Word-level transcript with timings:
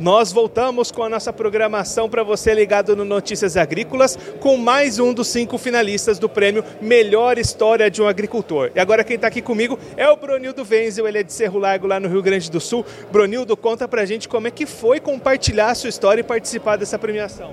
Nós 0.00 0.32
voltamos 0.32 0.90
com 0.90 1.02
a 1.02 1.10
nossa 1.10 1.30
programação 1.30 2.08
para 2.08 2.22
você 2.22 2.54
ligado 2.54 2.96
no 2.96 3.04
Notícias 3.04 3.54
Agrícolas 3.54 4.18
com 4.40 4.56
mais 4.56 4.98
um 4.98 5.12
dos 5.12 5.28
cinco 5.28 5.58
finalistas 5.58 6.18
do 6.18 6.26
prêmio 6.26 6.64
Melhor 6.80 7.36
História 7.36 7.90
de 7.90 8.00
um 8.00 8.08
Agricultor. 8.08 8.70
E 8.74 8.80
agora 8.80 9.04
quem 9.04 9.16
está 9.16 9.26
aqui 9.26 9.42
comigo 9.42 9.78
é 9.98 10.08
o 10.08 10.16
Bronildo 10.16 10.66
Wenzel, 10.68 11.06
ele 11.06 11.18
é 11.18 11.22
de 11.22 11.34
Cerro 11.34 11.58
Largo 11.58 11.86
lá 11.86 12.00
no 12.00 12.08
Rio 12.08 12.22
Grande 12.22 12.50
do 12.50 12.58
Sul. 12.58 12.82
Bronildo, 13.12 13.54
conta 13.58 13.86
pra 13.86 14.06
gente 14.06 14.26
como 14.26 14.48
é 14.48 14.50
que 14.50 14.64
foi 14.64 15.00
compartilhar 15.00 15.68
a 15.68 15.74
sua 15.74 15.90
história 15.90 16.22
e 16.22 16.24
participar 16.24 16.76
dessa 16.76 16.98
premiação. 16.98 17.52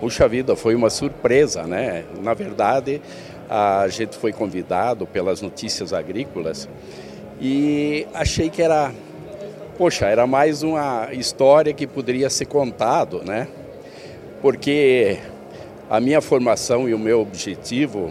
Puxa 0.00 0.26
vida, 0.26 0.56
foi 0.56 0.74
uma 0.74 0.88
surpresa, 0.88 1.64
né? 1.64 2.06
Na 2.22 2.32
verdade, 2.32 3.02
a 3.46 3.86
gente 3.88 4.16
foi 4.16 4.32
convidado 4.32 5.06
pelas 5.06 5.42
notícias 5.42 5.92
agrícolas 5.92 6.66
e 7.38 8.06
achei 8.14 8.48
que 8.48 8.62
era 8.62 8.90
poxa, 9.78 10.06
era 10.06 10.26
mais 10.26 10.64
uma 10.64 11.08
história 11.12 11.72
que 11.72 11.86
poderia 11.86 12.28
ser 12.28 12.46
contado, 12.46 13.22
né? 13.24 13.46
Porque 14.42 15.18
a 15.88 16.00
minha 16.00 16.20
formação 16.20 16.88
e 16.88 16.94
o 16.94 16.98
meu 16.98 17.20
objetivo 17.20 18.10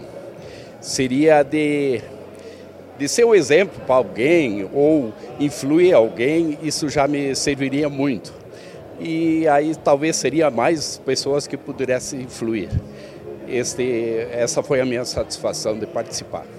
seria 0.80 1.42
de, 1.42 2.00
de 2.98 3.06
ser 3.06 3.26
um 3.26 3.34
exemplo 3.34 3.82
para 3.86 3.96
alguém 3.96 4.66
ou 4.72 5.12
influir 5.38 5.92
alguém, 5.92 6.58
isso 6.62 6.88
já 6.88 7.06
me 7.06 7.34
serviria 7.34 7.90
muito. 7.90 8.32
E 8.98 9.46
aí 9.46 9.76
talvez 9.76 10.16
seria 10.16 10.50
mais 10.50 10.96
pessoas 11.04 11.46
que 11.46 11.58
pudessem 11.58 12.22
influir. 12.22 12.70
Este, 13.46 14.26
essa 14.32 14.62
foi 14.62 14.80
a 14.80 14.86
minha 14.86 15.04
satisfação 15.04 15.78
de 15.78 15.86
participar. 15.86 16.57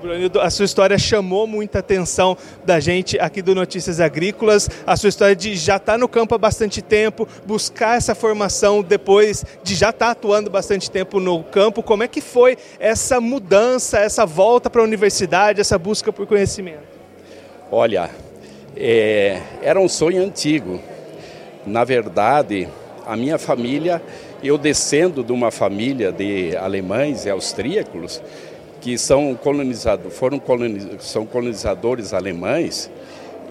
Brunildo, 0.00 0.40
a 0.40 0.48
sua 0.48 0.64
história 0.64 0.96
chamou 0.96 1.46
muita 1.46 1.80
atenção 1.80 2.36
da 2.64 2.78
gente 2.78 3.18
aqui 3.18 3.42
do 3.42 3.54
Notícias 3.54 3.98
Agrícolas. 3.98 4.70
A 4.86 4.96
sua 4.96 5.08
história 5.08 5.34
de 5.34 5.56
já 5.56 5.76
estar 5.76 5.92
tá 5.92 5.98
no 5.98 6.08
campo 6.08 6.34
há 6.34 6.38
bastante 6.38 6.80
tempo, 6.80 7.26
buscar 7.44 7.96
essa 7.96 8.14
formação 8.14 8.80
depois 8.80 9.44
de 9.62 9.74
já 9.74 9.90
estar 9.90 10.06
tá 10.06 10.10
atuando 10.12 10.48
bastante 10.48 10.88
tempo 10.88 11.18
no 11.18 11.42
campo. 11.42 11.82
Como 11.82 12.04
é 12.04 12.08
que 12.08 12.20
foi 12.20 12.56
essa 12.78 13.20
mudança, 13.20 13.98
essa 13.98 14.24
volta 14.24 14.70
para 14.70 14.80
a 14.80 14.84
universidade, 14.84 15.60
essa 15.60 15.78
busca 15.78 16.12
por 16.12 16.26
conhecimento? 16.26 16.86
Olha, 17.70 18.08
é, 18.76 19.42
era 19.62 19.80
um 19.80 19.88
sonho 19.88 20.22
antigo. 20.22 20.80
Na 21.66 21.82
verdade, 21.82 22.68
a 23.04 23.16
minha 23.16 23.36
família, 23.36 24.00
eu 24.44 24.56
descendo 24.56 25.24
de 25.24 25.32
uma 25.32 25.50
família 25.50 26.12
de 26.12 26.56
alemães 26.56 27.26
e 27.26 27.30
austríacos, 27.30 28.22
que 28.80 28.96
são 28.96 29.34
colonizados, 29.34 30.14
foram 30.14 30.38
coloniz, 30.38 30.86
são 31.00 31.26
colonizadores 31.26 32.14
alemães 32.14 32.90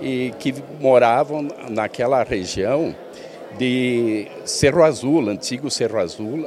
e 0.01 0.33
que 0.39 0.53
moravam 0.79 1.47
naquela 1.69 2.23
região 2.23 2.95
de 3.57 4.27
Cerro 4.45 4.83
Azul, 4.83 5.29
antigo 5.29 5.69
Cerro 5.69 5.99
Azul, 5.99 6.45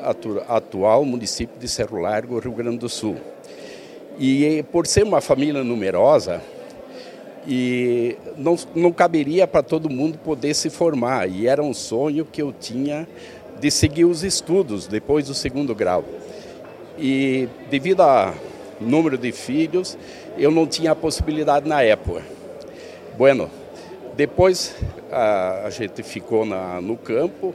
atual 0.49 1.05
município 1.05 1.59
de 1.59 1.69
Cerro 1.69 1.99
Largo, 1.99 2.39
Rio 2.39 2.53
Grande 2.53 2.79
do 2.79 2.89
Sul. 2.89 3.17
E 4.19 4.65
por 4.71 4.87
ser 4.87 5.03
uma 5.03 5.21
família 5.21 5.65
numerosa, 5.65 6.41
e 7.47 8.17
não, 8.37 8.57
não 8.75 8.93
caberia 8.93 9.47
para 9.47 9.63
todo 9.63 9.89
mundo 9.89 10.19
poder 10.19 10.55
se 10.55 10.71
formar, 10.71 11.29
e 11.29 11.47
era 11.47 11.63
um 11.63 11.73
sonho 11.75 12.25
que 12.25 12.43
eu 12.43 12.53
tinha 12.53 13.09
de 13.59 13.71
seguir 13.71 14.05
os 14.05 14.23
estudos 14.23 14.87
depois 14.87 15.27
do 15.27 15.35
segundo 15.35 15.75
grau. 15.75 16.05
E 16.99 17.49
devido 17.71 18.03
a 18.03 18.35
número 18.81 19.19
de 19.19 19.33
filhos, 19.33 19.99
eu 20.39 20.51
não 20.51 20.67
tinha 20.67 20.93
a 20.93 20.95
possibilidade 20.95 21.69
na 21.69 21.83
época. 21.83 22.23
Bueno, 23.17 23.51
depois 24.17 24.75
a, 25.11 25.67
a 25.67 25.71
gente 25.71 26.03
ficou 26.03 26.45
na, 26.45 26.81
no 26.81 26.97
campo, 26.97 27.55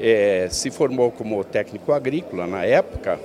é, 0.00 0.48
se 0.50 0.70
formou 0.70 1.10
como 1.10 1.42
técnico 1.44 1.92
agrícola 1.92 2.46
na 2.46 2.64
época, 2.64 3.18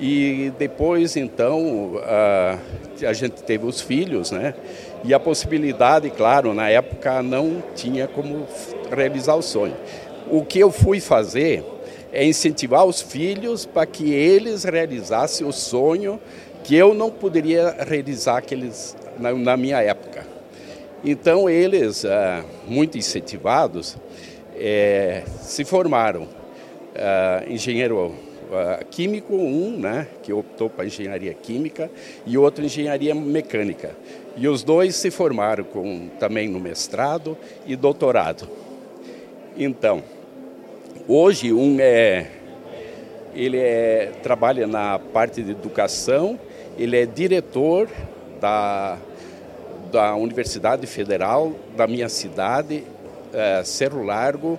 e 0.00 0.52
depois 0.58 1.16
então 1.16 2.00
a, 2.04 2.58
a 3.06 3.12
gente 3.12 3.42
teve 3.42 3.66
os 3.66 3.80
filhos, 3.80 4.30
né? 4.30 4.54
E 5.04 5.12
a 5.12 5.20
possibilidade, 5.20 6.10
claro, 6.10 6.54
na 6.54 6.68
época 6.68 7.22
não 7.22 7.62
tinha 7.74 8.06
como 8.06 8.46
realizar 8.90 9.34
o 9.34 9.42
sonho. 9.42 9.76
O 10.30 10.44
que 10.44 10.58
eu 10.58 10.70
fui 10.70 11.00
fazer 11.00 11.64
é 12.12 12.24
incentivar 12.24 12.84
os 12.84 13.00
filhos 13.00 13.66
para 13.66 13.86
que 13.86 14.12
eles 14.12 14.64
realizassem 14.64 15.46
o 15.46 15.52
sonho 15.52 16.18
que 16.68 16.76
eu 16.76 16.92
não 16.92 17.10
poderia 17.10 17.74
realizar 17.88 18.36
aqueles 18.36 18.94
na, 19.18 19.32
na 19.32 19.56
minha 19.56 19.80
época. 19.80 20.22
Então 21.02 21.48
eles, 21.48 22.04
ah, 22.04 22.44
muito 22.66 22.98
incentivados, 22.98 23.96
é, 24.54 25.22
se 25.40 25.64
formaram. 25.64 26.28
Ah, 26.94 27.42
engenheiro 27.48 28.14
ah, 28.52 28.84
químico, 28.90 29.34
um, 29.34 29.78
né, 29.78 30.08
que 30.22 30.30
optou 30.30 30.68
para 30.68 30.84
engenharia 30.84 31.32
química, 31.32 31.90
e 32.26 32.36
outro 32.36 32.62
engenharia 32.62 33.14
mecânica. 33.14 33.96
E 34.36 34.46
os 34.46 34.62
dois 34.62 34.94
se 34.94 35.10
formaram 35.10 35.64
com, 35.64 36.10
também 36.20 36.48
no 36.48 36.60
mestrado 36.60 37.34
e 37.66 37.76
doutorado. 37.76 38.46
Então, 39.56 40.02
hoje 41.08 41.50
um 41.50 41.78
é 41.80 42.26
ele 43.34 43.56
é, 43.56 44.12
trabalha 44.22 44.66
na 44.66 44.98
parte 44.98 45.42
de 45.42 45.52
educação 45.52 46.38
ele 46.78 46.96
é 46.96 47.04
diretor 47.04 47.88
da, 48.40 48.96
da 49.90 50.14
Universidade 50.14 50.86
Federal 50.86 51.52
da 51.76 51.86
minha 51.86 52.08
cidade, 52.08 52.84
é, 53.32 53.62
Cerro 53.64 54.02
Largo, 54.02 54.58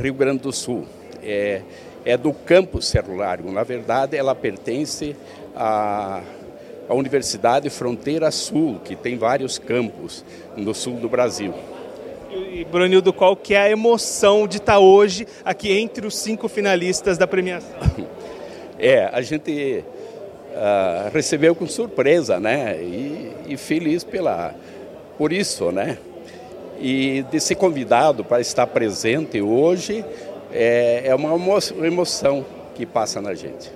Rio 0.00 0.14
Grande 0.14 0.42
do 0.42 0.52
Sul. 0.52 0.84
É, 1.22 1.62
é 2.04 2.16
do 2.16 2.32
campus 2.32 2.86
Cerro 2.86 3.16
Largo. 3.16 3.50
Na 3.50 3.62
verdade, 3.62 4.16
ela 4.16 4.34
pertence 4.34 5.16
à, 5.54 6.20
à 6.88 6.94
Universidade 6.94 7.68
Fronteira 7.70 8.30
Sul, 8.30 8.80
que 8.84 8.94
tem 8.94 9.16
vários 9.16 9.58
campos 9.58 10.24
no 10.56 10.74
sul 10.74 10.94
do 10.94 11.08
Brasil. 11.08 11.52
E, 12.30 12.64
Brunildo, 12.64 13.12
qual 13.12 13.36
que 13.36 13.54
é 13.54 13.60
a 13.62 13.70
emoção 13.70 14.46
de 14.46 14.58
estar 14.58 14.78
hoje 14.78 15.26
aqui 15.44 15.72
entre 15.72 16.06
os 16.06 16.16
cinco 16.16 16.48
finalistas 16.48 17.16
da 17.16 17.26
premiação? 17.26 17.78
É, 18.78 19.08
a 19.10 19.22
gente 19.22 19.82
uh, 20.56 21.10
recebeu 21.12 21.54
com 21.54 21.66
surpresa, 21.66 22.40
né? 22.40 22.76
E, 22.80 23.32
e, 23.48 23.56
feliz 23.56 24.02
pela, 24.02 24.54
por 25.16 25.32
isso, 25.32 25.70
né? 25.70 25.98
E 26.80 27.24
de 27.30 27.40
ser 27.40 27.54
convidado 27.54 28.24
para 28.24 28.40
estar 28.40 28.66
presente 28.66 29.40
hoje 29.40 30.04
é, 30.52 31.02
é 31.06 31.14
uma 31.14 31.30
emoção 31.84 32.44
que 32.74 32.84
passa 32.84 33.20
na 33.20 33.34
gente. 33.34 33.70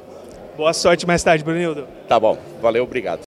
Boa 0.56 0.72
sorte 0.72 1.06
mais 1.06 1.22
tarde, 1.22 1.42
Brunildo. 1.42 1.86
Tá 2.08 2.20
bom, 2.20 2.36
valeu, 2.60 2.84
obrigado. 2.84 3.29